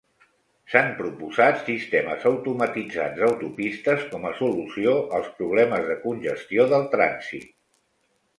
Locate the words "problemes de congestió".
5.43-6.67